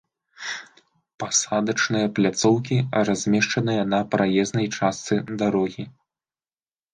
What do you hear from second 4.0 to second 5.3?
праезнай частцы